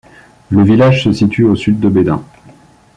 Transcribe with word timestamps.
Le 0.49 0.63
village 0.63 1.03
se 1.03 1.11
situe 1.11 1.43
au 1.43 1.55
sud 1.55 1.79
de 1.79 1.87
Bedum. 1.87 2.23